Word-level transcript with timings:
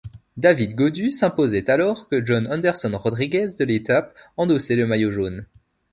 David 0.35 0.73
Gaudu 0.73 1.11
s'imposait 1.11 1.69
alors 1.69 2.07
que 2.09 2.25
Jhon 2.25 2.45
Anderson 2.49 2.89
Rodríguez, 2.95 3.49
de 3.59 3.65
l'étape, 3.65 4.17
endossait 4.35 4.75
le 4.75 4.87
maillot 4.87 5.11
jaune. 5.11 5.45